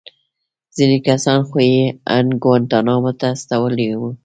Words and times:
ځينې 0.75 0.97
کسان 1.07 1.39
خو 1.47 1.57
يې 1.71 1.83
ان 2.15 2.27
گوانټانامو 2.43 3.11
ته 3.19 3.25
استولي 3.35 3.87
وو. 3.99 4.09